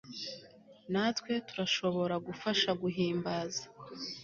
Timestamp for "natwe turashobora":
0.91-2.15